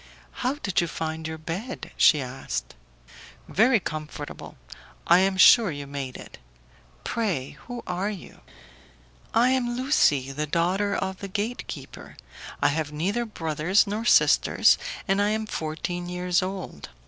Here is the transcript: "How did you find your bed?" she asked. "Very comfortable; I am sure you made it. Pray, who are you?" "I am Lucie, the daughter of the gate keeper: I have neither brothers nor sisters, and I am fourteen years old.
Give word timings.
"How 0.41 0.55
did 0.55 0.81
you 0.81 0.87
find 0.87 1.27
your 1.27 1.37
bed?" 1.37 1.91
she 1.95 2.21
asked. 2.23 2.73
"Very 3.47 3.79
comfortable; 3.79 4.57
I 5.05 5.19
am 5.19 5.37
sure 5.37 5.69
you 5.69 5.85
made 5.85 6.17
it. 6.17 6.39
Pray, 7.03 7.51
who 7.67 7.83
are 7.85 8.09
you?" 8.09 8.41
"I 9.35 9.49
am 9.49 9.77
Lucie, 9.77 10.31
the 10.31 10.47
daughter 10.47 10.95
of 10.95 11.19
the 11.19 11.27
gate 11.27 11.67
keeper: 11.67 12.17
I 12.63 12.69
have 12.69 12.91
neither 12.91 13.25
brothers 13.25 13.85
nor 13.85 14.03
sisters, 14.03 14.79
and 15.07 15.21
I 15.21 15.29
am 15.29 15.45
fourteen 15.45 16.09
years 16.09 16.41
old. 16.41 16.89